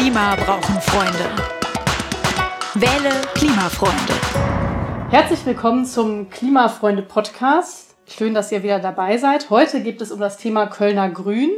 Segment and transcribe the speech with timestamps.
[0.00, 1.28] Klima brauchen Freunde.
[2.72, 4.14] Wähle Klimafreunde.
[5.10, 7.96] Herzlich willkommen zum Klimafreunde-Podcast.
[8.06, 9.50] Schön, dass ihr wieder dabei seid.
[9.50, 11.50] Heute geht es um das Thema Kölner Grün.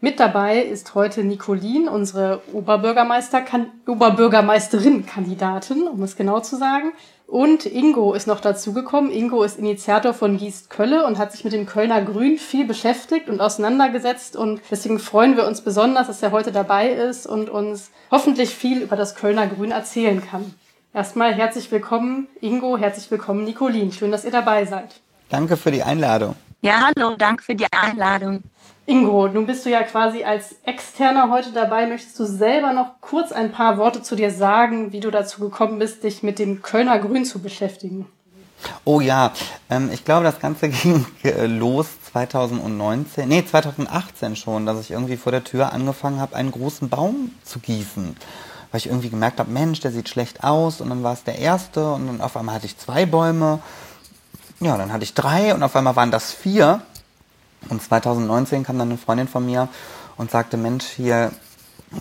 [0.00, 3.42] Mit dabei ist heute Nicolin, unsere Oberbürgermeister
[3.84, 6.92] Oberbürgermeisterin-Kandidatin, um es genau zu sagen.
[7.26, 9.10] Und Ingo ist noch dazugekommen.
[9.10, 13.28] Ingo ist Initiator von Gießt Kölle und hat sich mit dem Kölner Grün viel beschäftigt
[13.28, 14.36] und auseinandergesetzt.
[14.36, 18.82] Und deswegen freuen wir uns besonders, dass er heute dabei ist und uns hoffentlich viel
[18.82, 20.54] über das Kölner Grün erzählen kann.
[20.94, 23.90] Erstmal herzlich willkommen, Ingo, herzlich willkommen, Nicolin.
[23.90, 25.00] Schön, dass ihr dabei seid.
[25.28, 26.36] Danke für die Einladung.
[26.62, 28.44] Ja, hallo, danke für die Einladung.
[28.88, 31.86] Ingo, nun bist du ja quasi als Externer heute dabei.
[31.86, 35.78] Möchtest du selber noch kurz ein paar Worte zu dir sagen, wie du dazu gekommen
[35.78, 38.06] bist, dich mit dem Kölner Grün zu beschäftigen?
[38.86, 39.34] Oh ja,
[39.68, 45.18] ähm, ich glaube, das Ganze ging äh, los 2019, nee, 2018 schon, dass ich irgendwie
[45.18, 48.16] vor der Tür angefangen habe, einen großen Baum zu gießen.
[48.70, 51.38] Weil ich irgendwie gemerkt habe, Mensch, der sieht schlecht aus und dann war es der
[51.38, 53.58] erste und dann auf einmal hatte ich zwei Bäume.
[54.60, 56.80] Ja, dann hatte ich drei und auf einmal waren das vier.
[57.68, 59.68] Und 2019 kam dann eine Freundin von mir
[60.16, 61.32] und sagte, Mensch, hier,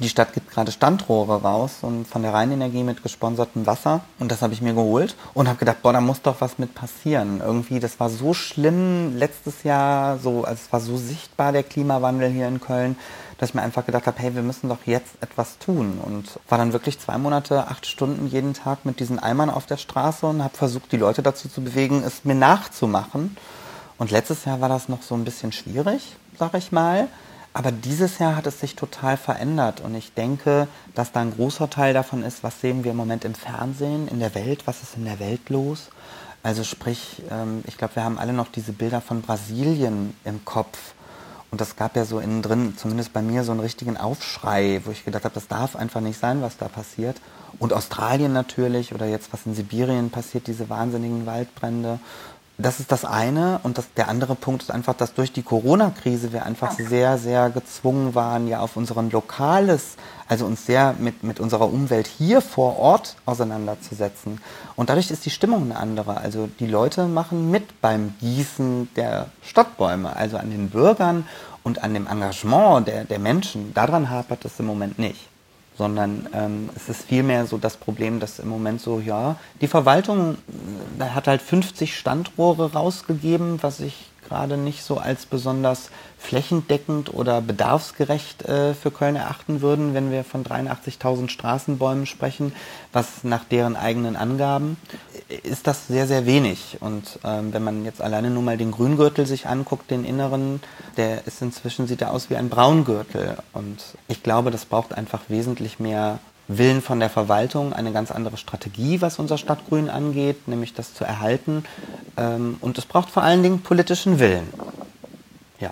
[0.02, 4.02] die Stadt gibt gerade Standrohre raus und von der Rheinenergie mit gesponsertem Wasser.
[4.20, 6.76] Und das habe ich mir geholt und habe gedacht, boah, da muss doch was mit
[6.76, 7.42] passieren.
[7.42, 12.30] Irgendwie, das war so schlimm letztes Jahr, so, also es war so sichtbar, der Klimawandel
[12.30, 12.98] hier in Köln,
[13.38, 16.00] dass ich mir einfach gedacht habe, hey, wir müssen doch jetzt etwas tun.
[16.04, 19.78] Und war dann wirklich zwei Monate, acht Stunden jeden Tag mit diesen Eimern auf der
[19.78, 23.38] Straße und habe versucht, die Leute dazu zu bewegen, es mir nachzumachen.
[23.98, 27.08] Und letztes Jahr war das noch so ein bisschen schwierig, sag ich mal.
[27.54, 31.72] Aber dieses Jahr hat es sich total verändert und ich denke, dass da ein großer
[31.72, 34.96] Teil davon ist, was sehen wir im Moment im Fernsehen, in der Welt, was ist
[34.96, 35.90] in der Welt los.
[36.44, 40.78] Also sprich, ähm, ich glaube, wir haben alle noch diese Bilder von Brasilien im Kopf.
[41.50, 44.92] Und das gab ja so innen drin, zumindest bei mir, so einen richtigen Aufschrei, wo
[44.92, 47.18] ich gedacht habe, das darf einfach nicht sein, was da passiert.
[47.58, 52.00] Und Australien natürlich oder jetzt was in Sibirien passiert, diese wahnsinnigen Waldbrände.
[52.60, 53.60] Das ist das eine.
[53.62, 57.52] Und das, der andere Punkt ist einfach, dass durch die Corona-Krise wir einfach sehr, sehr
[57.52, 59.96] gezwungen waren, ja auf unseren Lokales,
[60.28, 64.42] also uns sehr mit, mit unserer Umwelt hier vor Ort auseinanderzusetzen.
[64.76, 66.18] Und dadurch ist die Stimmung eine andere.
[66.18, 71.28] Also die Leute machen mit beim Gießen der Stadtbäume, also an den Bürgern
[71.62, 73.76] und an dem Engagement der, der Menschen.
[73.76, 75.30] Daran hapert es im Moment nicht
[75.78, 80.38] sondern ähm, es ist vielmehr so das Problem, dass im Moment so, ja, die Verwaltung
[81.00, 87.42] äh, hat halt 50 Standrohre rausgegeben, was ich gerade nicht so als besonders flächendeckend oder
[87.42, 92.54] bedarfsgerecht äh, für Köln erachten würden, wenn wir von 83.000 Straßenbäumen sprechen,
[92.92, 94.78] was nach deren eigenen Angaben
[95.44, 96.78] ist das sehr, sehr wenig.
[96.80, 100.62] Und ähm, wenn man jetzt alleine nur mal den Grüngürtel sich anguckt, den inneren,
[100.96, 103.38] der ist inzwischen, sieht er aus wie ein Braungürtel.
[103.54, 108.38] Und ich glaube, das braucht einfach wesentlich mehr Willen von der Verwaltung, eine ganz andere
[108.38, 111.66] Strategie, was unser Stadtgrün angeht, nämlich das zu erhalten.
[112.18, 114.48] Ähm, und es braucht vor allen Dingen politischen Willen.
[115.60, 115.72] Ja.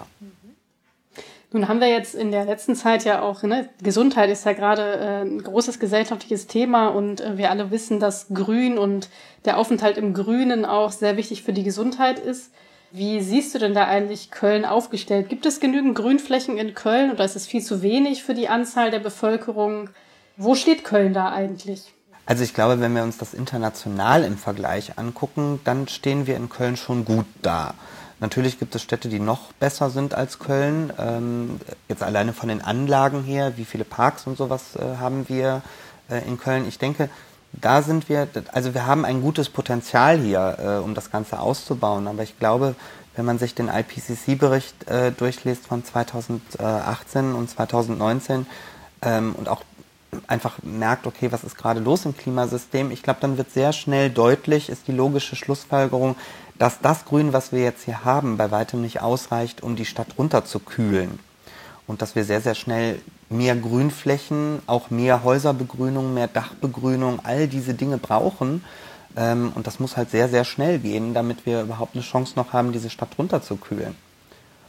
[1.51, 4.81] Nun haben wir jetzt in der letzten Zeit ja auch, ne, Gesundheit ist ja gerade
[4.81, 9.09] äh, ein großes gesellschaftliches Thema und äh, wir alle wissen, dass Grün und
[9.45, 12.51] der Aufenthalt im Grünen auch sehr wichtig für die Gesundheit ist.
[12.91, 15.29] Wie siehst du denn da eigentlich Köln aufgestellt?
[15.29, 18.91] Gibt es genügend Grünflächen in Köln oder ist es viel zu wenig für die Anzahl
[18.91, 19.89] der Bevölkerung?
[20.37, 21.93] Wo steht Köln da eigentlich?
[22.25, 26.49] Also ich glaube, wenn wir uns das international im Vergleich angucken, dann stehen wir in
[26.49, 27.75] Köln schon gut da.
[28.19, 30.91] Natürlich gibt es Städte, die noch besser sind als Köln.
[30.97, 35.61] Ähm, jetzt alleine von den Anlagen her, wie viele Parks und sowas äh, haben wir
[36.09, 36.67] äh, in Köln.
[36.67, 37.09] Ich denke,
[37.53, 42.07] da sind wir, also wir haben ein gutes Potenzial hier, äh, um das Ganze auszubauen.
[42.07, 42.75] Aber ich glaube,
[43.15, 44.75] wenn man sich den IPCC-Bericht
[45.17, 48.45] durchliest von 2018 und 2019
[49.01, 49.61] ähm, und auch
[50.27, 54.09] einfach merkt, okay, was ist gerade los im Klimasystem, ich glaube, dann wird sehr schnell
[54.09, 56.15] deutlich, ist die logische Schlussfolgerung,
[56.57, 60.07] dass das Grün, was wir jetzt hier haben, bei weitem nicht ausreicht, um die Stadt
[60.17, 61.19] runterzukühlen.
[61.87, 62.99] Und dass wir sehr, sehr schnell
[63.29, 68.63] mehr Grünflächen, auch mehr Häuserbegrünung, mehr Dachbegrünung, all diese Dinge brauchen.
[69.15, 72.53] Ähm, und das muss halt sehr, sehr schnell gehen, damit wir überhaupt eine Chance noch
[72.53, 73.95] haben, diese Stadt runterzukühlen.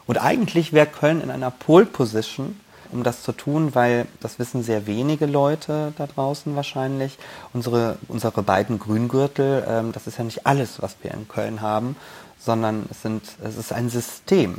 [0.06, 2.60] Und eigentlich wäre Köln in einer Pole Position,
[2.92, 7.18] um das zu tun, weil das wissen sehr wenige Leute da draußen wahrscheinlich.
[7.52, 11.96] Unsere, unsere beiden Grüngürtel, ähm, das ist ja nicht alles, was wir in Köln haben,
[12.38, 14.58] sondern es, sind, es ist ein System.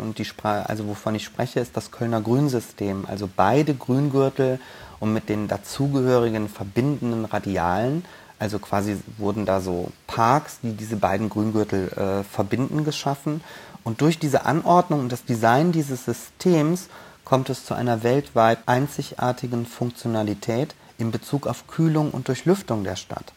[0.00, 3.04] Und die Sprache, also wovon ich spreche, ist das Kölner Grünsystem.
[3.06, 4.60] Also beide Grüngürtel
[5.00, 8.04] und mit den dazugehörigen verbindenden Radialen,
[8.38, 13.42] also quasi wurden da so Parks, die diese beiden Grüngürtel äh, verbinden, geschaffen.
[13.84, 16.88] Und durch diese Anordnung und das Design dieses Systems
[17.24, 23.32] kommt es zu einer weltweit einzigartigen Funktionalität in Bezug auf Kühlung und Durchlüftung der Stadt.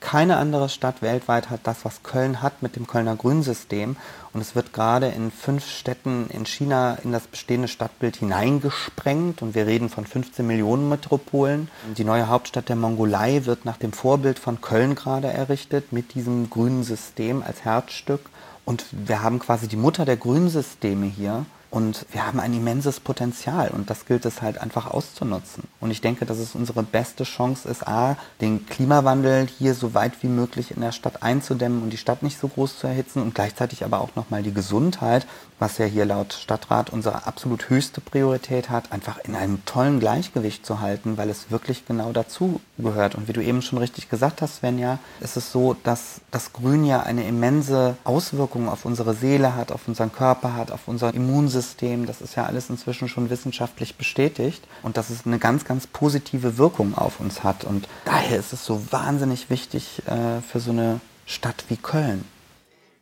[0.00, 3.96] Keine andere Stadt weltweit hat das, was Köln hat mit dem Kölner Grünsystem.
[4.32, 9.42] Und es wird gerade in fünf Städten in China in das bestehende Stadtbild hineingesprengt.
[9.42, 11.68] Und wir reden von 15 Millionen Metropolen.
[11.98, 16.48] Die neue Hauptstadt der Mongolei wird nach dem Vorbild von Köln gerade errichtet mit diesem
[16.48, 18.22] grünen System als Herzstück.
[18.64, 21.44] Und wir haben quasi die Mutter der Grünsysteme hier.
[21.70, 25.64] Und wir haben ein immenses Potenzial und das gilt es halt einfach auszunutzen.
[25.78, 30.20] Und ich denke, dass es unsere beste Chance ist, A, den Klimawandel hier so weit
[30.22, 33.36] wie möglich in der Stadt einzudämmen und die Stadt nicht so groß zu erhitzen und
[33.36, 35.28] gleichzeitig aber auch nochmal die Gesundheit,
[35.60, 40.66] was ja hier laut Stadtrat unsere absolut höchste Priorität hat, einfach in einem tollen Gleichgewicht
[40.66, 43.14] zu halten, weil es wirklich genau dazu gehört.
[43.14, 46.84] Und wie du eben schon richtig gesagt hast, Svenja, ist es so, dass das Grün
[46.84, 52.06] ja eine immense Auswirkung auf unsere Seele hat, auf unseren Körper hat, auf unser Immunsystem
[52.06, 56.58] das ist ja alles inzwischen schon wissenschaftlich bestätigt und dass es eine ganz, ganz positive
[56.58, 57.64] Wirkung auf uns hat.
[57.64, 62.24] Und daher ist es so wahnsinnig wichtig äh, für so eine Stadt wie Köln.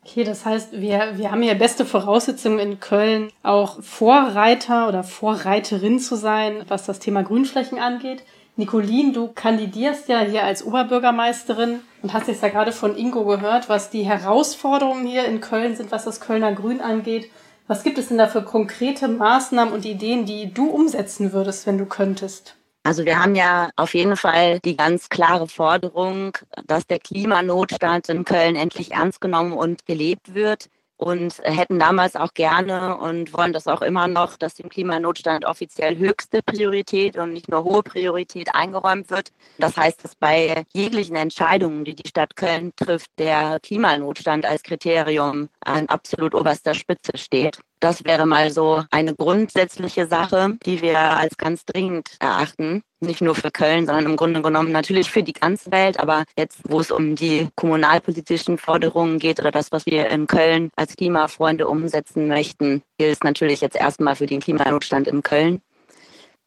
[0.04, 5.98] Okay, das heißt, wir, wir haben ja beste Voraussetzungen in Köln, auch Vorreiter oder Vorreiterin
[5.98, 8.22] zu sein, was das Thema Grünflächen angeht.
[8.58, 13.68] Nicolin, du kandidierst ja hier als Oberbürgermeisterin und hast jetzt ja gerade von Ingo gehört,
[13.68, 17.30] was die Herausforderungen hier in Köln sind, was das Kölner Grün angeht.
[17.68, 21.78] Was gibt es denn da für konkrete Maßnahmen und Ideen, die du umsetzen würdest, wenn
[21.78, 22.56] du könntest?
[22.82, 28.24] Also wir haben ja auf jeden Fall die ganz klare Forderung, dass der Klimanotstand in
[28.24, 33.68] Köln endlich ernst genommen und gelebt wird und hätten damals auch gerne und wollen das
[33.68, 39.08] auch immer noch, dass dem Klimanotstand offiziell höchste Priorität und nicht nur hohe Priorität eingeräumt
[39.10, 39.30] wird.
[39.58, 45.48] Das heißt, dass bei jeglichen Entscheidungen, die die Stadt Köln trifft, der Klimanotstand als Kriterium
[45.60, 47.60] an absolut oberster Spitze steht.
[47.80, 52.82] Das wäre mal so eine grundsätzliche Sache, die wir als ganz dringend erachten.
[53.00, 56.00] Nicht nur für Köln, sondern im Grunde genommen natürlich für die ganze Welt.
[56.00, 60.70] Aber jetzt, wo es um die kommunalpolitischen Forderungen geht oder das, was wir in Köln
[60.74, 65.60] als Klimafreunde umsetzen möchten, gilt es natürlich jetzt erstmal für den Klimanotstand in Köln.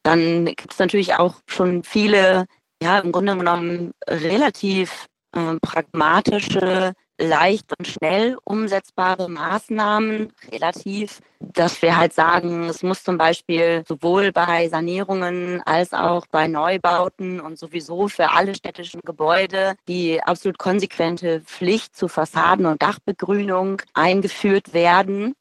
[0.04, 2.45] Dann gibt es natürlich auch schon viele,
[2.84, 11.98] ja, im Grunde genommen relativ äh, pragmatische leicht und schnell umsetzbare Maßnahmen relativ, dass wir
[11.98, 18.08] halt sagen, es muss zum Beispiel sowohl bei Sanierungen als auch bei Neubauten und sowieso
[18.08, 25.34] für alle städtischen Gebäude die absolut konsequente Pflicht zur Fassaden- und Dachbegrünung eingeführt werden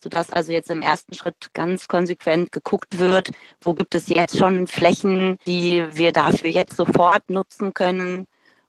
[0.00, 3.30] sodass also jetzt im ersten Schritt ganz konsequent geguckt wird,
[3.60, 8.26] wo gibt es jetzt schon Flächen, die wir dafür jetzt sofort nutzen können,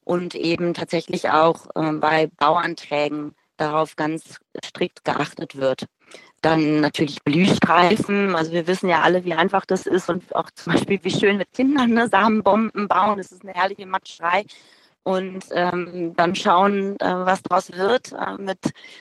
[0.09, 5.85] und eben tatsächlich auch äh, bei Bauanträgen darauf ganz strikt geachtet wird.
[6.41, 8.35] Dann natürlich Blühstreifen.
[8.35, 11.37] Also wir wissen ja alle, wie einfach das ist und auch zum Beispiel, wie schön
[11.37, 13.17] mit Kindern ne, Samenbomben bauen.
[13.17, 14.45] Das ist eine herrliche Matscherei
[15.09, 18.59] und ähm, dann schauen, äh, was daraus wird äh, mit,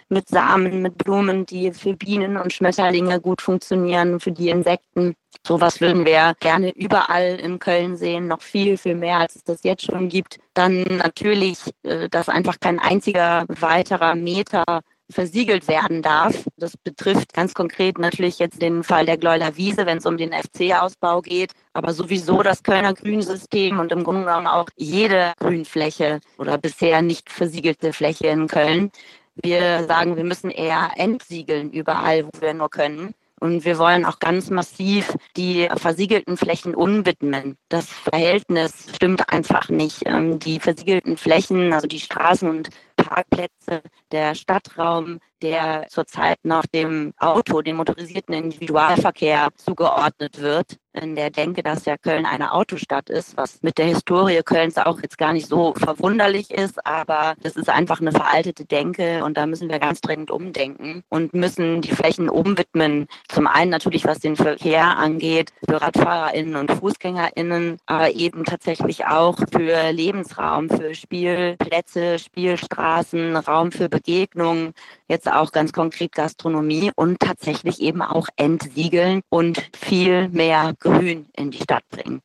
[0.09, 5.15] mit Samen, mit Blumen, die für Bienen und Schmetterlinge gut funktionieren, für die Insekten.
[5.47, 9.63] Sowas würden wir gerne überall in Köln sehen, noch viel, viel mehr, als es das
[9.65, 10.39] jetzt schon gibt.
[10.55, 16.45] Dann natürlich, äh, dass einfach kein einziger weiterer Meter versiegelt werden darf.
[16.57, 20.33] Das betrifft ganz konkret natürlich jetzt den Fall der Gleuler Wiese, wenn es um den
[20.33, 26.59] FC-Ausbau geht, aber sowieso das Kölner Grünsystem und im Grunde genommen auch jede Grünfläche oder
[26.59, 28.91] bisher nicht versiegelte Fläche in Köln.
[29.35, 33.15] Wir sagen, wir müssen eher entsiegeln überall, wo wir nur können.
[33.41, 37.57] Und wir wollen auch ganz massiv die versiegelten Flächen unwidmen.
[37.69, 40.03] Das Verhältnis stimmt einfach nicht.
[40.07, 42.71] Ähm, die versiegelten Flächen, also die Straßen und
[43.09, 51.31] Parkplätze, der Stadtraum, der zurzeit noch dem Auto, dem motorisierten Individualverkehr zugeordnet wird, in der
[51.31, 55.33] Denke, dass ja Köln eine Autostadt ist, was mit der Historie Kölns auch jetzt gar
[55.33, 59.79] nicht so verwunderlich ist, aber das ist einfach eine veraltete Denke und da müssen wir
[59.79, 63.07] ganz dringend umdenken und müssen die Flächen umwidmen.
[63.29, 69.39] Zum einen natürlich, was den Verkehr angeht, für RadfahrerInnen und FußgängerInnen, aber eben tatsächlich auch
[69.53, 74.73] für Lebensraum, für Spielplätze, Spielstraßen, Raum für Begegnungen,
[75.09, 81.51] jetzt auch ganz konkret Gastronomie und tatsächlich eben auch entsiegeln und viel mehr Grün in
[81.51, 82.21] die Stadt bringen.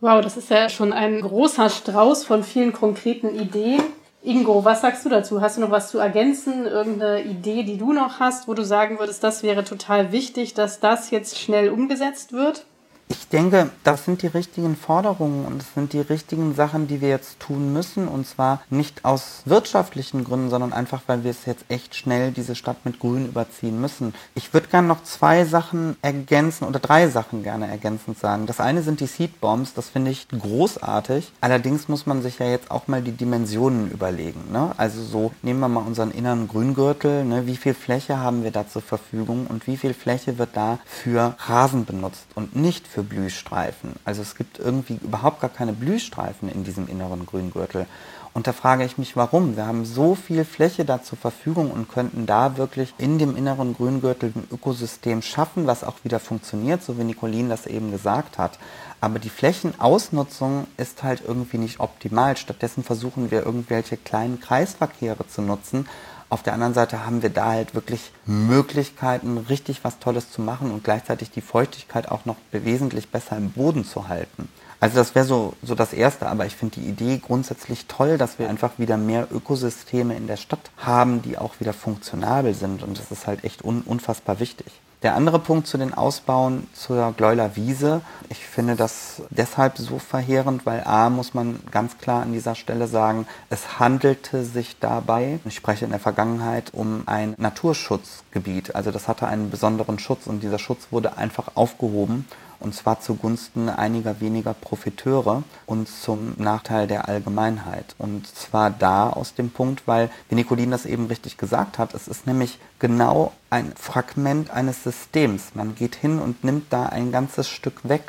[0.00, 3.82] Wow, das ist ja schon ein großer Strauß von vielen konkreten Ideen.
[4.22, 5.40] Ingo, was sagst du dazu?
[5.40, 6.66] Hast du noch was zu ergänzen?
[6.66, 10.80] Irgendeine Idee, die du noch hast, wo du sagen würdest, das wäre total wichtig, dass
[10.80, 12.66] das jetzt schnell umgesetzt wird?
[13.10, 17.08] Ich denke, das sind die richtigen Forderungen und es sind die richtigen Sachen, die wir
[17.08, 18.06] jetzt tun müssen.
[18.06, 22.54] Und zwar nicht aus wirtschaftlichen Gründen, sondern einfach, weil wir es jetzt echt schnell diese
[22.54, 24.14] Stadt mit Grün überziehen müssen.
[24.34, 28.46] Ich würde gerne noch zwei Sachen ergänzen oder drei Sachen gerne ergänzend sagen.
[28.46, 31.32] Das eine sind die Seedbombs, das finde ich großartig.
[31.40, 34.52] Allerdings muss man sich ja jetzt auch mal die Dimensionen überlegen.
[34.52, 34.72] Ne?
[34.76, 37.24] Also so, nehmen wir mal unseren inneren Grüngürtel.
[37.24, 37.46] Ne?
[37.46, 41.36] Wie viel Fläche haben wir da zur Verfügung und wie viel Fläche wird da für
[41.46, 43.92] Rasen benutzt und nicht für für Blühstreifen.
[44.04, 47.86] Also es gibt irgendwie überhaupt gar keine Blühstreifen in diesem inneren Grüngürtel.
[48.34, 49.56] Und da frage ich mich, warum?
[49.56, 53.74] Wir haben so viel Fläche da zur Verfügung und könnten da wirklich in dem inneren
[53.74, 58.58] Grüngürtel ein Ökosystem schaffen, was auch wieder funktioniert, so wie Nicolin das eben gesagt hat.
[59.00, 62.36] Aber die Flächenausnutzung ist halt irgendwie nicht optimal.
[62.36, 65.86] Stattdessen versuchen wir irgendwelche kleinen Kreisverkehre zu nutzen,
[66.30, 70.70] auf der anderen Seite haben wir da halt wirklich Möglichkeiten, richtig was Tolles zu machen
[70.70, 74.48] und gleichzeitig die Feuchtigkeit auch noch wesentlich besser im Boden zu halten.
[74.80, 78.38] Also das wäre so, so das Erste, aber ich finde die Idee grundsätzlich toll, dass
[78.38, 82.98] wir einfach wieder mehr Ökosysteme in der Stadt haben, die auch wieder funktionabel sind und
[82.98, 84.70] das ist halt echt un unfassbar wichtig.
[85.04, 88.00] Der andere Punkt zu den Ausbauen zur Gleuler Wiese.
[88.30, 92.88] Ich finde das deshalb so verheerend, weil A muss man ganz klar an dieser Stelle
[92.88, 98.74] sagen, es handelte sich dabei, ich spreche in der Vergangenheit, um ein Naturschutzgebiet.
[98.74, 102.26] Also das hatte einen besonderen Schutz und dieser Schutz wurde einfach aufgehoben
[102.60, 107.94] und zwar zugunsten einiger weniger Profiteure und zum Nachteil der Allgemeinheit.
[107.98, 112.08] Und zwar da aus dem Punkt, weil, wie Nicolin das eben richtig gesagt hat, es
[112.08, 115.54] ist nämlich genau ein Fragment eines Systems.
[115.54, 118.02] Man geht hin und nimmt da ein ganzes Stück weg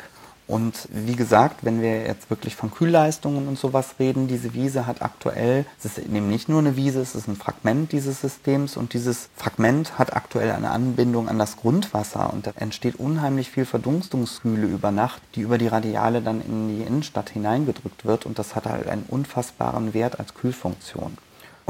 [0.50, 5.00] und wie gesagt, wenn wir jetzt wirklich von Kühlleistungen und sowas reden, diese Wiese hat
[5.00, 8.92] aktuell, es ist eben nicht nur eine Wiese, es ist ein Fragment dieses Systems und
[8.92, 14.66] dieses Fragment hat aktuell eine Anbindung an das Grundwasser und da entsteht unheimlich viel Verdunstungskühle
[14.66, 18.66] über Nacht, die über die Radiale dann in die Innenstadt hineingedrückt wird und das hat
[18.66, 21.16] halt einen unfassbaren Wert als Kühlfunktion.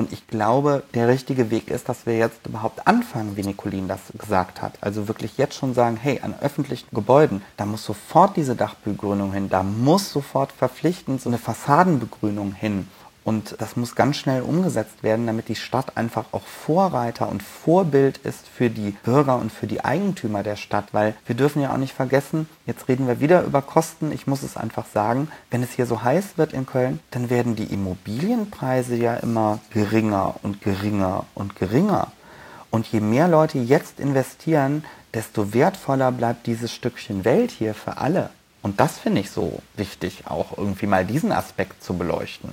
[0.00, 4.00] Und ich glaube, der richtige Weg ist, dass wir jetzt überhaupt anfangen, wie Nicolin das
[4.16, 4.72] gesagt hat.
[4.80, 9.50] Also wirklich jetzt schon sagen, hey, an öffentlichen Gebäuden, da muss sofort diese Dachbegrünung hin,
[9.50, 12.88] da muss sofort verpflichtend so eine Fassadenbegrünung hin.
[13.22, 18.18] Und das muss ganz schnell umgesetzt werden, damit die Stadt einfach auch Vorreiter und Vorbild
[18.18, 20.86] ist für die Bürger und für die Eigentümer der Stadt.
[20.92, 24.10] Weil wir dürfen ja auch nicht vergessen, jetzt reden wir wieder über Kosten.
[24.10, 27.56] Ich muss es einfach sagen, wenn es hier so heiß wird in Köln, dann werden
[27.56, 32.12] die Immobilienpreise ja immer geringer und geringer und geringer.
[32.70, 38.30] Und je mehr Leute jetzt investieren, desto wertvoller bleibt dieses Stückchen Welt hier für alle.
[38.62, 42.52] Und das finde ich so wichtig, auch irgendwie mal diesen Aspekt zu beleuchten.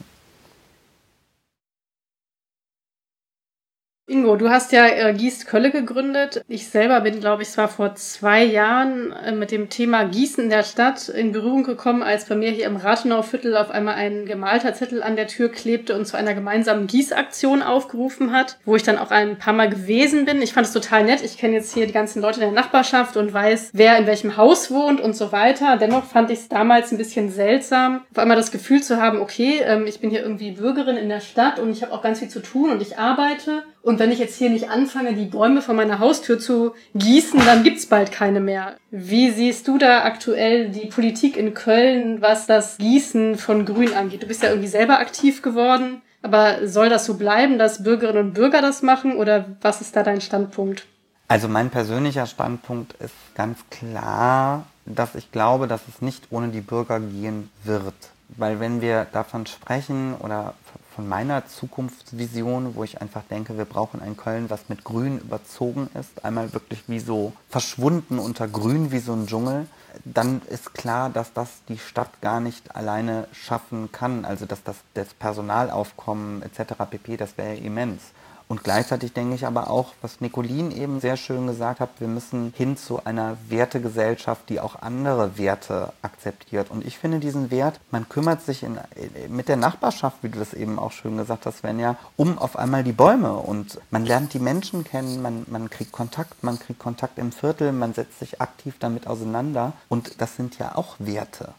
[4.09, 6.41] Ingo, du hast ja äh, Gießt Kölle gegründet.
[6.47, 10.49] Ich selber bin, glaube ich, zwar vor zwei Jahren äh, mit dem Thema Gießen in
[10.49, 14.73] der Stadt in Berührung gekommen, als bei mir hier im Rathenauviertel auf einmal ein gemalter
[14.73, 18.97] Zettel an der Tür klebte und zu einer gemeinsamen Gießaktion aufgerufen hat, wo ich dann
[18.97, 20.41] auch ein paar Mal gewesen bin.
[20.41, 21.21] Ich fand es total nett.
[21.21, 24.37] Ich kenne jetzt hier die ganzen Leute in der Nachbarschaft und weiß, wer in welchem
[24.37, 25.75] Haus wohnt und so weiter.
[25.75, 29.59] Dennoch fand ich es damals ein bisschen seltsam, auf einmal das Gefühl zu haben, okay,
[29.65, 32.29] ähm, ich bin hier irgendwie Bürgerin in der Stadt und ich habe auch ganz viel
[32.29, 35.73] zu tun und ich arbeite und wenn ich jetzt hier nicht anfange, die Bäume vor
[35.73, 38.75] meiner Haustür zu gießen, dann gibt's bald keine mehr.
[38.91, 44.23] Wie siehst du da aktuell die Politik in Köln, was das Gießen von Grün angeht?
[44.23, 46.01] Du bist ja irgendwie selber aktiv geworden.
[46.21, 50.03] Aber soll das so bleiben, dass Bürgerinnen und Bürger das machen oder was ist da
[50.03, 50.85] dein Standpunkt?
[51.29, 56.61] Also mein persönlicher Standpunkt ist ganz klar, dass ich glaube, dass es nicht ohne die
[56.61, 57.93] Bürger gehen wird.
[58.35, 60.53] Weil wenn wir davon sprechen oder
[60.97, 65.91] von meiner Zukunftsvision, wo ich einfach denke, wir brauchen ein Köln, was mit Grün überzogen
[65.93, 69.67] ist, einmal wirklich wie so verschwunden unter Grün wie so ein Dschungel,
[70.05, 74.25] dann ist klar, dass das die Stadt gar nicht alleine schaffen kann.
[74.25, 76.73] Also dass das, das Personalaufkommen etc.
[76.89, 78.01] pp, das wäre immens.
[78.49, 82.53] Und gleichzeitig denke ich aber auch, was Nicolin eben sehr schön gesagt hat, wir müssen
[82.55, 86.71] hin zu einer Wertegesellschaft, die auch andere Werte akzeptiert.
[86.71, 88.79] Und ich finde diesen Wert, man kümmert sich in,
[89.27, 92.55] mit der Nachbarschaft, wie du das eben auch schön gesagt hast, wenn ja, um auf
[92.57, 93.33] einmal die Bäume.
[93.33, 97.73] Und man lernt die Menschen kennen, man, man kriegt Kontakt, man kriegt Kontakt im Viertel,
[97.73, 99.73] man setzt sich aktiv damit auseinander.
[99.89, 101.53] Und das sind ja auch Werte.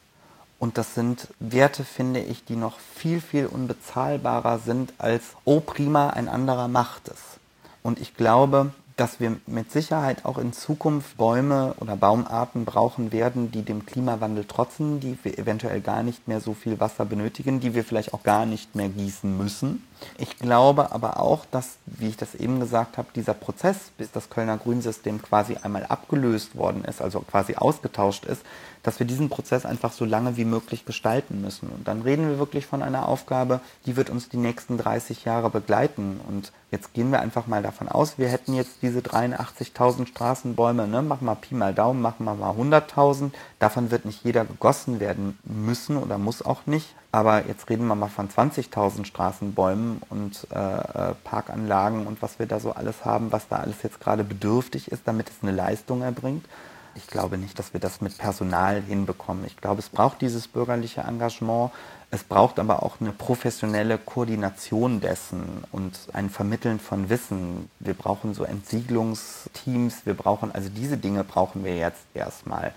[0.59, 6.11] Und das sind Werte, finde ich, die noch viel, viel unbezahlbarer sind als, oh prima,
[6.11, 7.39] ein anderer macht es.
[7.83, 13.53] Und ich glaube, dass wir mit Sicherheit auch in Zukunft Bäume oder Baumarten brauchen werden,
[13.53, 17.75] die dem Klimawandel trotzen, die wir eventuell gar nicht mehr so viel Wasser benötigen, die
[17.75, 19.85] wir vielleicht auch gar nicht mehr gießen müssen.
[20.17, 24.31] Ich glaube aber auch, dass, wie ich das eben gesagt habe, dieser Prozess, bis das
[24.31, 28.43] Kölner Grünsystem quasi einmal abgelöst worden ist, also quasi ausgetauscht ist,
[28.83, 31.69] dass wir diesen Prozess einfach so lange wie möglich gestalten müssen.
[31.69, 35.51] Und dann reden wir wirklich von einer Aufgabe, die wird uns die nächsten 30 Jahre
[35.51, 36.21] begleiten.
[36.27, 41.03] Und jetzt gehen wir einfach mal davon aus, wir hätten jetzt diese 83.000 Straßenbäume, ne?
[41.03, 43.31] machen wir Pi mal Daumen, machen wir mal 100.000.
[43.59, 46.95] Davon wird nicht jeder gegossen werden müssen oder muss auch nicht.
[47.11, 52.47] Aber jetzt reden wir mal von 20.000 Straßenbäumen und äh, äh, Parkanlagen und was wir
[52.47, 56.03] da so alles haben, was da alles jetzt gerade bedürftig ist, damit es eine Leistung
[56.03, 56.45] erbringt.
[56.95, 59.45] Ich glaube nicht, dass wir das mit Personal hinbekommen.
[59.47, 61.71] Ich glaube, es braucht dieses bürgerliche Engagement.
[62.11, 67.71] Es braucht aber auch eine professionelle Koordination dessen und ein Vermitteln von Wissen.
[67.79, 70.07] Wir brauchen so Entsiegelungsteams.
[70.07, 72.73] Wir brauchen, also diese Dinge brauchen wir jetzt erstmal.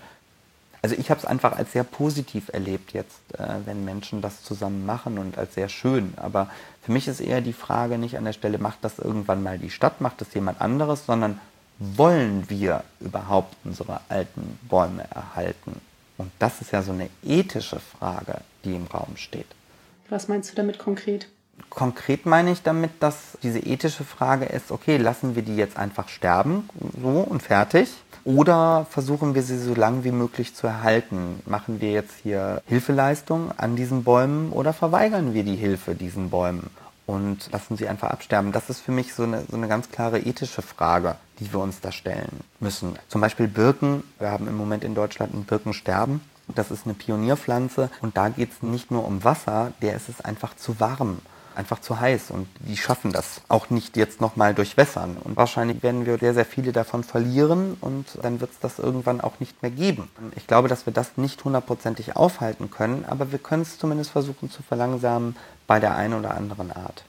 [0.82, 4.84] Also ich habe es einfach als sehr positiv erlebt jetzt, äh, wenn Menschen das zusammen
[4.84, 6.12] machen und als sehr schön.
[6.16, 6.50] Aber
[6.82, 9.70] für mich ist eher die Frage nicht an der Stelle, macht das irgendwann mal die
[9.70, 11.40] Stadt, macht das jemand anderes, sondern
[11.78, 15.80] wollen wir überhaupt unsere alten Bäume erhalten?
[16.18, 19.46] Und das ist ja so eine ethische Frage, die im Raum steht.
[20.08, 21.28] Was meinst du damit konkret?
[21.70, 26.08] Konkret meine ich damit, dass diese ethische Frage ist, okay, lassen wir die jetzt einfach
[26.08, 26.68] sterben,
[27.00, 27.92] so und fertig?
[28.24, 31.40] Oder versuchen wir sie so lange wie möglich zu erhalten?
[31.46, 36.70] Machen wir jetzt hier Hilfeleistung an diesen Bäumen oder verweigern wir die Hilfe diesen Bäumen?
[37.04, 38.52] und lassen sie einfach absterben.
[38.52, 41.80] Das ist für mich so eine, so eine ganz klare ethische Frage, die wir uns
[41.80, 42.96] da stellen müssen.
[43.08, 44.04] Zum Beispiel Birken.
[44.18, 46.20] Wir haben im Moment in Deutschland ein Birkensterben.
[46.48, 50.20] Das ist eine Pionierpflanze und da geht es nicht nur um Wasser, der ist es
[50.20, 51.18] einfach zu warm
[51.56, 55.16] einfach zu heiß und die schaffen das auch nicht jetzt nochmal durchwässern.
[55.22, 59.20] Und wahrscheinlich werden wir sehr, sehr viele davon verlieren und dann wird es das irgendwann
[59.20, 60.08] auch nicht mehr geben.
[60.36, 64.50] Ich glaube, dass wir das nicht hundertprozentig aufhalten können, aber wir können es zumindest versuchen
[64.50, 67.04] zu verlangsamen, bei der einen oder anderen Art.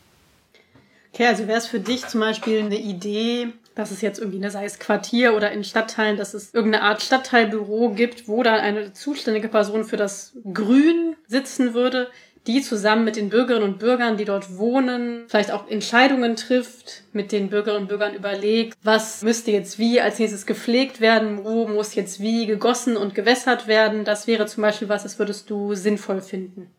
[1.13, 4.49] Okay, also wäre es für dich zum Beispiel eine Idee, dass es jetzt irgendwie, eine,
[4.49, 8.93] sei es Quartier oder in Stadtteilen, dass es irgendeine Art Stadtteilbüro gibt, wo dann eine
[8.93, 12.09] zuständige Person für das Grün sitzen würde,
[12.47, 17.31] die zusammen mit den Bürgerinnen und Bürgern, die dort wohnen, vielleicht auch Entscheidungen trifft, mit
[17.31, 21.95] den Bürgerinnen und Bürgern überlegt, was müsste jetzt wie als nächstes gepflegt werden, wo muss
[21.95, 24.03] jetzt wie gegossen und gewässert werden.
[24.03, 26.69] Das wäre zum Beispiel was, das würdest du sinnvoll finden.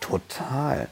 [0.00, 0.88] Total.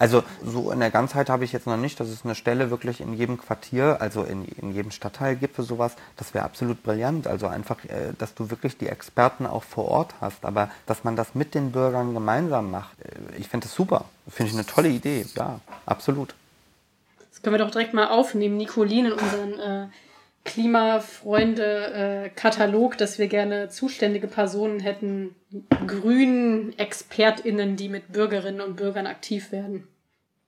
[0.00, 3.02] Also so in der Ganzheit habe ich jetzt noch nicht, dass es eine Stelle wirklich
[3.02, 5.94] in jedem Quartier, also in, in jedem Stadtteil gibt für sowas.
[6.16, 7.26] Das wäre absolut brillant.
[7.26, 11.16] Also einfach, äh, dass du wirklich die Experten auch vor Ort hast, aber dass man
[11.16, 12.96] das mit den Bürgern gemeinsam macht.
[13.02, 13.08] Äh,
[13.38, 14.06] ich finde das super.
[14.26, 15.26] Finde ich eine tolle Idee.
[15.36, 16.34] Ja, absolut.
[17.30, 19.88] Das können wir doch direkt mal aufnehmen, Nicoline, in unseren äh,
[20.46, 25.34] Klimafreunde-Katalog, dass wir gerne zuständige Personen hätten,
[25.86, 29.86] grünen ExpertInnen, die mit Bürgerinnen und Bürgern aktiv werden.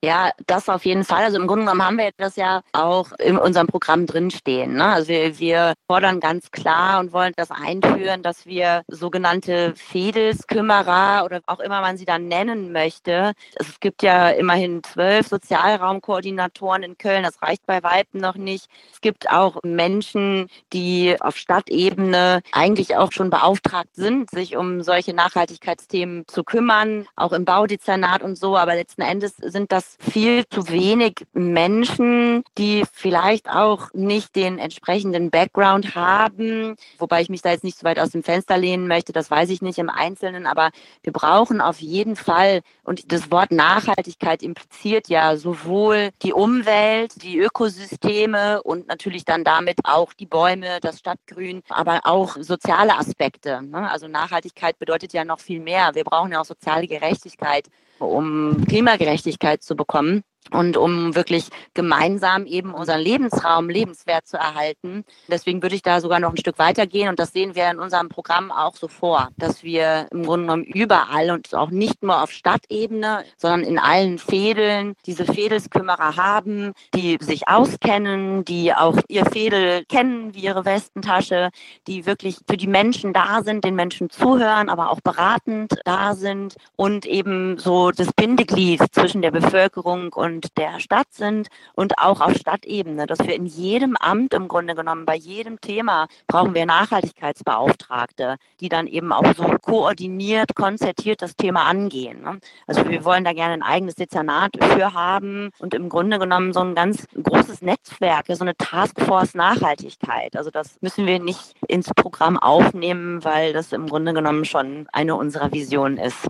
[0.03, 1.23] Ja, das auf jeden Fall.
[1.23, 4.73] Also im Grunde genommen haben wir das ja auch in unserem Programm drinstehen.
[4.73, 4.83] Ne?
[4.83, 11.39] Also wir, wir fordern ganz klar und wollen das einführen, dass wir sogenannte Fedelskümmerer oder
[11.45, 13.31] auch immer man sie dann nennen möchte.
[13.55, 17.23] Es gibt ja immerhin zwölf Sozialraumkoordinatoren in Köln.
[17.23, 18.67] Das reicht bei Weitem noch nicht.
[18.91, 25.13] Es gibt auch Menschen, die auf Stadtebene eigentlich auch schon beauftragt sind, sich um solche
[25.13, 28.57] Nachhaltigkeitsthemen zu kümmern, auch im Baudezernat und so.
[28.57, 35.29] Aber letzten Endes sind das viel zu wenig Menschen, die vielleicht auch nicht den entsprechenden
[35.29, 39.13] Background haben, wobei ich mich da jetzt nicht so weit aus dem Fenster lehnen möchte,
[39.13, 40.71] das weiß ich nicht im Einzelnen, aber
[41.03, 47.37] wir brauchen auf jeden Fall, und das Wort Nachhaltigkeit impliziert ja sowohl die Umwelt, die
[47.37, 53.61] Ökosysteme und natürlich dann damit auch die Bäume, das Stadtgrün, aber auch soziale Aspekte.
[53.61, 53.89] Ne?
[53.89, 55.91] Also Nachhaltigkeit bedeutet ja noch viel mehr.
[55.93, 57.67] Wir brauchen ja auch soziale Gerechtigkeit
[57.99, 65.05] um Klimagerechtigkeit zu bekommen und um wirklich gemeinsam eben unseren Lebensraum lebenswert zu erhalten.
[65.27, 68.09] Deswegen würde ich da sogar noch ein Stück weitergehen und das sehen wir in unserem
[68.09, 72.31] Programm auch so vor, dass wir im Grunde genommen überall und auch nicht nur auf
[72.31, 79.85] Stadtebene, sondern in allen Fädeln diese Fädelskümmerer haben, die sich auskennen, die auch ihr Fädel
[79.85, 81.49] kennen wie ihre Westentasche,
[81.87, 86.55] die wirklich für die Menschen da sind, den Menschen zuhören, aber auch beratend da sind
[86.75, 92.21] und eben so das Bindeglied zwischen der Bevölkerung und und der Stadt sind und auch
[92.21, 96.65] auf Stadtebene, dass wir in jedem Amt im Grunde genommen, bei jedem Thema brauchen wir
[96.65, 102.21] Nachhaltigkeitsbeauftragte, die dann eben auch so koordiniert, konzertiert das Thema angehen.
[102.21, 102.39] Ne?
[102.67, 106.61] Also wir wollen da gerne ein eigenes Dezernat für haben und im Grunde genommen so
[106.61, 110.35] ein ganz großes Netzwerk, so eine Taskforce Nachhaltigkeit.
[110.35, 115.15] Also das müssen wir nicht ins Programm aufnehmen, weil das im Grunde genommen schon eine
[115.15, 116.27] unserer Visionen ist.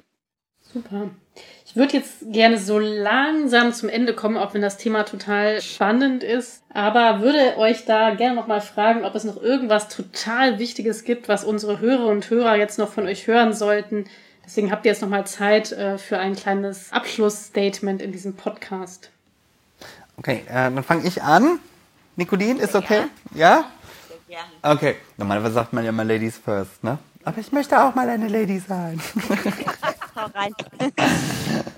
[0.62, 1.10] Super.
[1.66, 6.24] Ich würde jetzt gerne so langsam zum Ende kommen, auch wenn das Thema total spannend
[6.24, 6.62] ist.
[6.72, 11.44] Aber würde euch da gerne nochmal fragen, ob es noch irgendwas total Wichtiges gibt, was
[11.44, 14.06] unsere Hörer und Hörer jetzt noch von euch hören sollten.
[14.46, 19.10] Deswegen habt ihr jetzt nochmal Zeit äh, für ein kleines Abschlussstatement in diesem Podcast.
[20.18, 21.60] Okay, äh, dann fange ich an.
[22.16, 23.06] Nicolin, ist okay?
[23.34, 23.66] Ja?
[24.28, 24.40] ja?
[24.62, 24.96] Okay.
[25.18, 27.00] Normalerweise sagt man ja mal Ladies first, ne?
[27.26, 29.00] Aber ich möchte auch mal eine Lady sein.
[30.16, 30.54] Hau rein.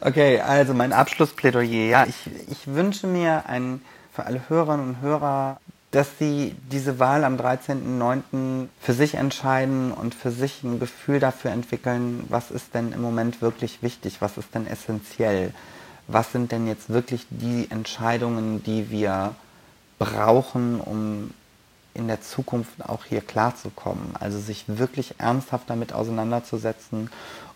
[0.02, 1.90] okay, also mein Abschlussplädoyer.
[1.90, 5.60] Ja, ich, ich wünsche mir ein, für alle Hörerinnen und Hörer,
[5.92, 8.68] dass sie diese Wahl am 13.09.
[8.82, 13.42] für sich entscheiden und für sich ein Gefühl dafür entwickeln, was ist denn im Moment
[13.42, 15.54] wirklich wichtig, was ist denn essentiell,
[16.08, 19.36] was sind denn jetzt wirklich die Entscheidungen, die wir
[19.98, 21.32] brauchen, um
[21.94, 24.16] in der Zukunft auch hier klarzukommen.
[24.20, 27.10] Also sich wirklich ernsthaft damit auseinanderzusetzen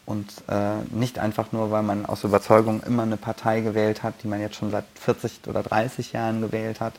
[0.09, 4.27] und äh, nicht einfach nur, weil man aus Überzeugung immer eine Partei gewählt hat, die
[4.27, 6.93] man jetzt schon seit 40 oder 30 Jahren gewählt hat,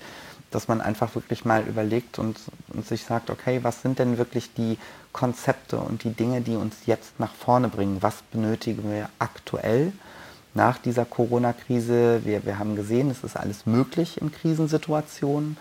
[0.53, 2.39] dass man einfach wirklich mal überlegt und,
[2.73, 4.79] und sich sagt, okay, was sind denn wirklich die
[5.13, 7.99] Konzepte und die Dinge, die uns jetzt nach vorne bringen?
[8.01, 9.93] Was benötigen wir aktuell
[10.55, 12.21] nach dieser Corona-Krise?
[12.25, 15.57] Wir, wir haben gesehen, es ist alles möglich in Krisensituationen.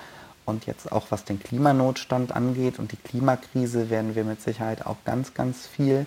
[0.46, 4.98] Und jetzt auch was den Klimanotstand angeht und die Klimakrise werden wir mit Sicherheit auch
[5.04, 6.06] ganz, ganz viel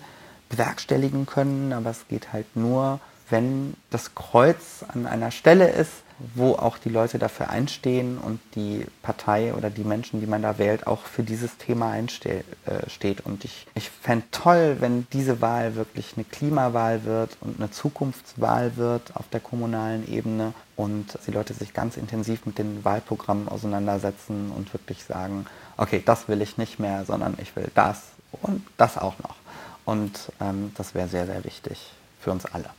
[0.53, 1.73] bewerkstelligen können.
[1.73, 5.91] Aber es geht halt nur, wenn das Kreuz an einer Stelle ist,
[6.35, 10.57] wo auch die Leute dafür einstehen und die Partei oder die Menschen, die man da
[10.57, 12.45] wählt, auch für dieses Thema einsteht.
[12.65, 17.71] Äh, und ich, ich fände toll, wenn diese Wahl wirklich eine Klimawahl wird und eine
[17.71, 23.47] Zukunftswahl wird auf der kommunalen Ebene und die Leute sich ganz intensiv mit den Wahlprogrammen
[23.47, 25.45] auseinandersetzen und wirklich sagen,
[25.77, 28.01] okay, das will ich nicht mehr, sondern ich will das
[28.41, 29.42] und das auch noch.
[29.85, 32.69] Und ähm, das wäre sehr, sehr wichtig für uns alle.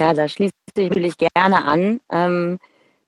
[0.00, 2.00] Ja, da schließe ich natürlich gerne an.
[2.10, 2.58] Ähm,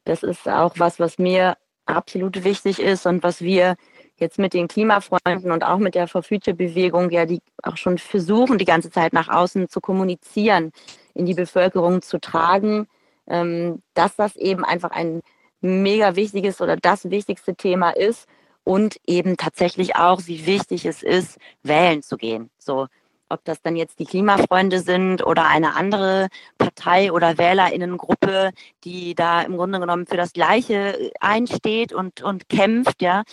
[0.05, 3.77] das ist auch was, was mir absolut wichtig ist und was wir
[4.17, 7.99] jetzt mit den Klimafreunden und auch mit der For Future Bewegung ja die auch schon
[7.99, 10.73] versuchen, die ganze Zeit nach außen zu kommunizieren,
[11.15, 12.87] in die Bevölkerung zu tragen,
[13.27, 15.23] ähm, dass das eben einfach ein
[15.61, 18.27] mega wichtiges oder das wichtigste Thema ist
[18.71, 22.51] und eben tatsächlich auch, wie wichtig es ist, wählen zu gehen.
[22.57, 22.87] So,
[23.29, 28.53] ob das dann jetzt die Klimafreunde sind oder eine andere Partei oder Wählerinnengruppe,
[28.85, 33.25] die da im Grunde genommen für das Gleiche einsteht und, und kämpft, ja.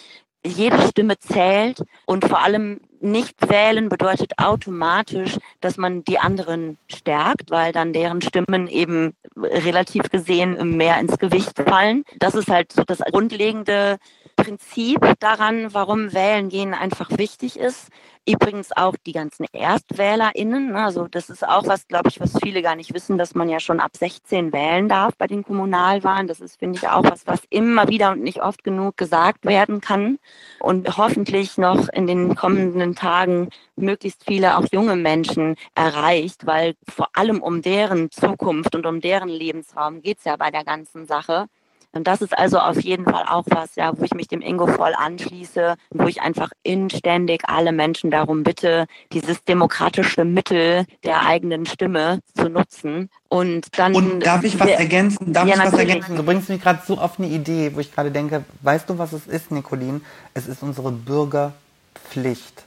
[0.44, 7.52] Jede Stimme zählt und vor allem nicht wählen bedeutet automatisch, dass man die anderen stärkt,
[7.52, 12.06] weil dann deren Stimmen eben relativ gesehen mehr ins Gewicht fallen.
[12.18, 13.98] Das ist halt das grundlegende
[14.48, 17.90] Prinzip daran, warum Wählen gehen einfach wichtig ist.
[18.26, 20.72] Übrigens auch die ganzen ErstwählerInnen.
[20.72, 20.86] Ne?
[20.86, 23.60] Also das ist auch was, glaube ich, was viele gar nicht wissen, dass man ja
[23.60, 26.28] schon ab 16 wählen darf bei den Kommunalwahlen.
[26.28, 29.82] Das ist, finde ich, auch was, was immer wieder und nicht oft genug gesagt werden
[29.82, 30.18] kann.
[30.62, 37.10] Und hoffentlich noch in den kommenden Tagen möglichst viele auch junge Menschen erreicht, weil vor
[37.12, 41.48] allem um deren Zukunft und um deren Lebensraum geht es ja bei der ganzen Sache.
[41.98, 44.68] Und das ist also auf jeden Fall auch was, ja, wo ich mich dem Ingo
[44.68, 51.66] voll anschließe, wo ich einfach inständig alle Menschen darum bitte, dieses demokratische Mittel der eigenen
[51.66, 53.10] Stimme zu nutzen.
[53.30, 53.96] Und dann.
[53.96, 55.34] Und darf ich was ergänzen?
[55.34, 56.16] Darf ja, ich was ergänzen?
[56.16, 59.12] Du bringst mich gerade so auf eine Idee, wo ich gerade denke, weißt du, was
[59.12, 60.02] es ist, Nicolin?
[60.36, 62.64] Es ist unsere Bürgerpflicht.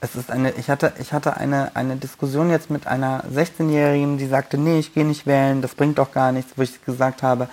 [0.00, 4.26] Es ist eine, ich hatte, ich hatte eine, eine Diskussion jetzt mit einer 16-Jährigen, die
[4.26, 7.48] sagte, nee, ich gehe nicht wählen, das bringt doch gar nichts, wo ich gesagt habe,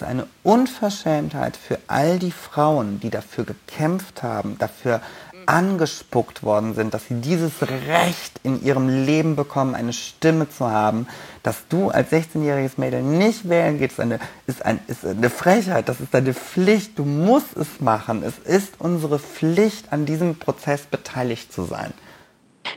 [0.00, 5.00] ist eine Unverschämtheit für all die Frauen, die dafür gekämpft haben, dafür
[5.46, 11.06] angespuckt worden sind, dass sie dieses Recht in ihrem Leben bekommen, eine Stimme zu haben,
[11.42, 15.88] dass du als 16-jähriges Mädel nicht wählen gehst, ist eine, ist, ein, ist eine Frechheit,
[15.88, 18.22] das ist deine Pflicht, du musst es machen.
[18.22, 21.92] Es ist unsere Pflicht, an diesem Prozess beteiligt zu sein.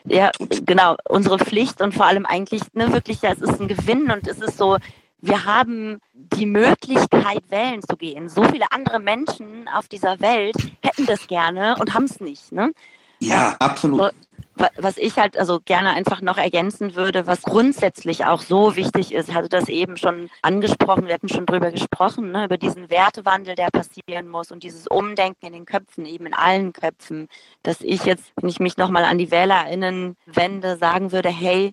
[0.05, 0.31] Ja,
[0.65, 4.27] genau, unsere Pflicht und vor allem eigentlich, ne, wirklich, ja, es ist ein Gewinn und
[4.27, 4.77] es ist so,
[5.23, 8.27] wir haben die Möglichkeit, wählen zu gehen.
[8.27, 12.51] So viele andere Menschen auf dieser Welt hätten das gerne und haben es nicht.
[12.51, 12.73] Ne?
[13.19, 14.11] Ja, absolut.
[14.75, 19.33] was ich halt also gerne einfach noch ergänzen würde, was grundsätzlich auch so wichtig ist,
[19.33, 23.69] hatte das eben schon angesprochen, wir hatten schon drüber gesprochen, ne, über diesen Wertewandel, der
[23.71, 27.29] passieren muss und dieses Umdenken in den Köpfen, eben in allen Köpfen,
[27.63, 31.71] dass ich jetzt, wenn ich mich nochmal an die WählerInnen wende, sagen würde, hey,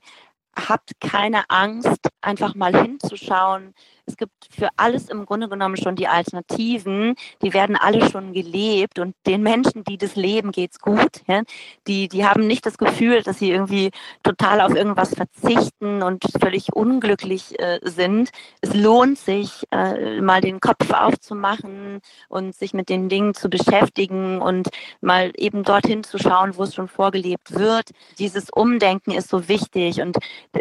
[0.56, 3.74] habt keine Angst, einfach mal hinzuschauen,
[4.10, 7.14] es gibt für alles im Grunde genommen schon die Alternativen.
[7.42, 11.22] Die werden alle schon gelebt und den Menschen, die das leben, geht es gut.
[11.26, 11.42] Ja?
[11.86, 13.90] Die, die haben nicht das Gefühl, dass sie irgendwie
[14.22, 18.30] total auf irgendwas verzichten und völlig unglücklich äh, sind.
[18.60, 24.42] Es lohnt sich, äh, mal den Kopf aufzumachen und sich mit den Dingen zu beschäftigen
[24.42, 24.68] und
[25.00, 27.90] mal eben dorthin zu schauen, wo es schon vorgelebt wird.
[28.18, 30.18] Dieses Umdenken ist so wichtig und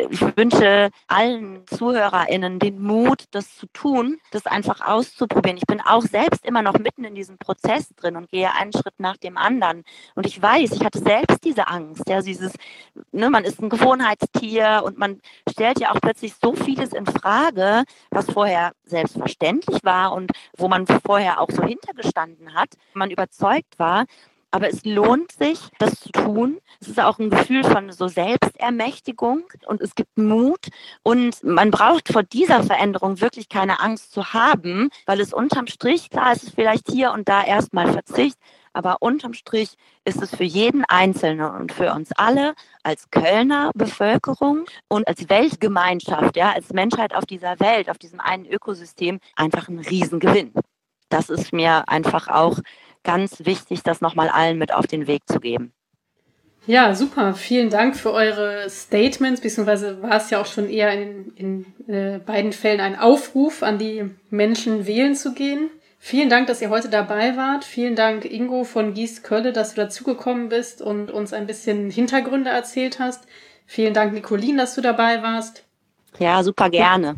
[0.09, 5.57] ich wünsche allen ZuhörerInnen den Mut, das zu tun, das einfach auszuprobieren.
[5.57, 8.99] Ich bin auch selbst immer noch mitten in diesem Prozess drin und gehe einen Schritt
[8.99, 9.83] nach dem anderen.
[10.15, 12.53] Und ich weiß, ich hatte selbst diese Angst, ja, dieses,
[13.11, 17.85] ne, man ist ein Gewohnheitstier und man stellt ja auch plötzlich so vieles in Frage,
[18.11, 24.05] was vorher selbstverständlich war und wo man vorher auch so hintergestanden hat, man überzeugt war.
[24.51, 26.59] Aber es lohnt sich, das zu tun.
[26.81, 30.69] Es ist auch ein Gefühl von so Selbstermächtigung und es gibt Mut.
[31.03, 36.09] Und man braucht vor dieser Veränderung wirklich keine Angst zu haben, weil es unterm Strich,
[36.09, 38.37] klar ist es vielleicht hier und da erstmal Verzicht,
[38.73, 44.65] aber unterm Strich ist es für jeden Einzelnen und für uns alle als Kölner Bevölkerung
[44.87, 49.79] und als Weltgemeinschaft, ja, als Menschheit auf dieser Welt, auf diesem einen Ökosystem einfach ein
[49.79, 50.53] Riesengewinn.
[51.09, 52.59] Das ist mir einfach auch
[53.03, 55.73] ganz wichtig, das nochmal allen mit auf den Weg zu geben.
[56.67, 57.33] Ja, super.
[57.33, 62.19] Vielen Dank für eure Statements, beziehungsweise war es ja auch schon eher in, in äh,
[62.19, 65.69] beiden Fällen ein Aufruf an die Menschen, wählen zu gehen.
[65.97, 67.63] Vielen Dank, dass ihr heute dabei wart.
[67.65, 72.51] Vielen Dank, Ingo von Gies Kölle, dass du dazugekommen bist und uns ein bisschen Hintergründe
[72.51, 73.25] erzählt hast.
[73.65, 75.63] Vielen Dank, Nicolin, dass du dabei warst.
[76.17, 77.15] Ja, super gerne.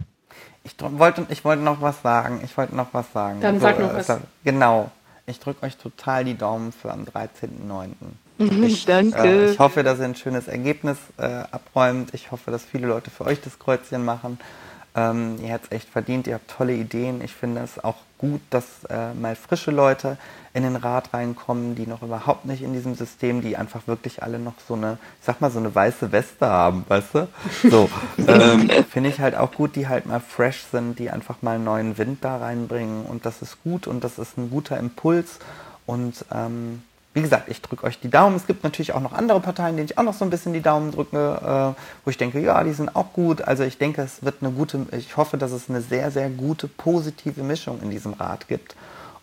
[0.63, 2.41] Ich wollte, ich wollte noch was sagen.
[2.43, 3.39] Ich wollte noch was sagen.
[3.41, 4.19] Dann so, sag noch äh, was.
[4.43, 4.91] Genau.
[5.25, 8.65] Ich drücke euch total die Daumen für am 13.09.
[8.65, 9.19] Ich, Danke.
[9.19, 12.13] Äh, ich hoffe, dass ihr ein schönes Ergebnis äh, abräumt.
[12.13, 14.39] Ich hoffe, dass viele Leute für euch das Kreuzchen machen.
[14.93, 17.21] Ähm, ihr habt es echt verdient, ihr habt tolle Ideen.
[17.23, 20.17] Ich finde es auch gut, dass äh, mal frische Leute
[20.53, 24.37] in den Rat reinkommen, die noch überhaupt nicht in diesem System, die einfach wirklich alle
[24.37, 27.27] noch so eine, ich sag mal, so eine weiße Weste haben, weißt du?
[27.69, 27.89] So,
[28.27, 31.63] ähm, finde ich halt auch gut, die halt mal fresh sind, die einfach mal einen
[31.63, 35.39] neuen Wind da reinbringen und das ist gut und das ist ein guter Impuls
[35.85, 38.35] und ähm, wie gesagt, ich drücke euch die Daumen.
[38.35, 40.61] Es gibt natürlich auch noch andere Parteien, denen ich auch noch so ein bisschen die
[40.61, 43.41] Daumen drücke, äh, wo ich denke, ja, die sind auch gut.
[43.41, 46.67] Also ich denke, es wird eine gute, ich hoffe, dass es eine sehr, sehr gute,
[46.67, 48.75] positive Mischung in diesem Rat gibt.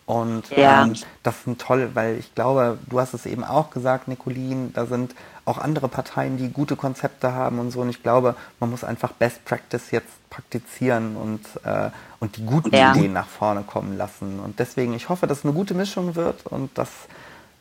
[0.05, 0.83] Und ja.
[0.83, 4.85] ähm, das sind toll, weil ich glaube, du hast es eben auch gesagt, Nicolin, da
[4.85, 5.13] sind
[5.45, 7.81] auch andere Parteien, die gute Konzepte haben und so.
[7.81, 12.73] Und ich glaube, man muss einfach Best Practice jetzt praktizieren und, äh, und die guten
[12.73, 12.91] ja.
[12.91, 14.39] Ideen nach vorne kommen lassen.
[14.39, 16.89] Und deswegen, ich hoffe, dass es eine gute Mischung wird und dass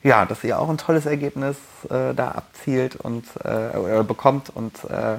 [0.09, 1.57] ja, dass ihr auch ein tolles Ergebnis
[1.91, 5.19] äh, da abzielt und äh, bekommt und äh,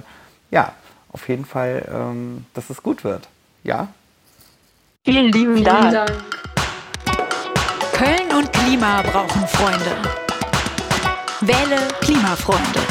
[0.50, 0.74] ja,
[1.12, 3.28] auf jeden Fall, ähm, dass es gut wird.
[3.64, 3.90] Ja?
[5.06, 5.92] Vielen lieben Vielen Dank.
[5.92, 6.12] Dank.
[7.94, 9.96] Köln und Klima brauchen Freunde.
[11.42, 12.89] Wähle Klimafreunde.